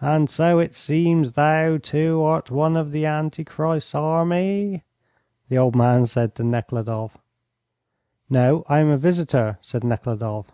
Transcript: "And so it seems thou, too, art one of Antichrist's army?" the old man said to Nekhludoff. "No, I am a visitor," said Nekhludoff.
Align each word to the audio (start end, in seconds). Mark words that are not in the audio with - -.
"And 0.00 0.30
so 0.30 0.58
it 0.60 0.74
seems 0.74 1.34
thou, 1.34 1.76
too, 1.76 2.22
art 2.22 2.50
one 2.50 2.74
of 2.74 2.96
Antichrist's 2.96 3.94
army?" 3.94 4.82
the 5.50 5.58
old 5.58 5.76
man 5.76 6.06
said 6.06 6.34
to 6.36 6.42
Nekhludoff. 6.42 7.18
"No, 8.30 8.64
I 8.66 8.78
am 8.78 8.88
a 8.88 8.96
visitor," 8.96 9.58
said 9.60 9.84
Nekhludoff. 9.84 10.52